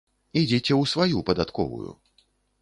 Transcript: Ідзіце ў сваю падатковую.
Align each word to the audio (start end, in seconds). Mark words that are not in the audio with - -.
Ідзіце 0.39 0.73
ў 0.75 0.89
сваю 0.93 1.17
падатковую. 1.29 1.91